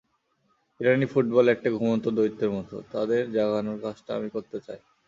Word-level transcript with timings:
ইরানি 0.79 1.05
football 1.05 1.45
একটা 1.47 1.69
ঘুমন্ত 1.71 2.05
দৈত্যের 2.09 2.51
মতো, 2.51 2.75
তাদের 2.91 3.21
জাগানোর 3.31 3.77
কাজটা 3.81 4.11
আমি 4.15 4.29
করতে 4.29 4.57
চাই। 4.59 4.79